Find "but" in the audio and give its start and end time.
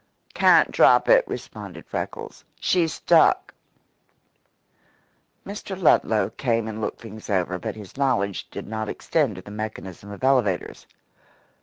7.59-7.75